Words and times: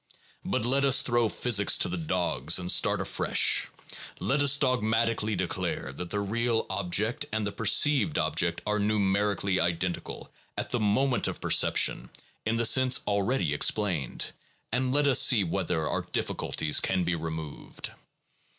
But 0.43 0.65
let 0.65 0.83
us 0.83 1.03
throw 1.03 1.29
physics 1.29 1.77
to 1.77 1.87
the 1.87 1.95
dogs 1.95 2.57
and 2.57 2.71
start 2.71 3.01
afresh. 3.01 3.67
Let 4.19 4.41
us 4.41 4.57
dogmatically 4.57 5.35
declare 5.35 5.93
that 5.93 6.09
the 6.09 6.19
real 6.21 6.65
object 6.71 7.27
and 7.31 7.45
the 7.45 7.51
perceived 7.51 8.17
object 8.17 8.63
are 8.65 8.79
numerically 8.79 9.59
identical 9.59 10.31
at 10.57 10.71
the 10.71 10.79
moment 10.79 11.27
of 11.27 11.39
perception, 11.39 12.09
in 12.47 12.55
the 12.55 12.65
sense 12.65 13.01
already 13.05 13.53
explained; 13.53 14.31
and 14.71 14.91
let 14.91 15.05
us 15.05 15.19
see 15.21 15.43
whether 15.43 15.87
our 15.87 16.01
difficulties 16.01 16.79
can 16.79 17.03
be 17.03 17.13
removed. 17.13 17.91